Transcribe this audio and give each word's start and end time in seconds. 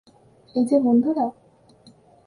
এই 0.55 0.63
যে 0.65 0.77
বন্ধুরা। 0.79 1.25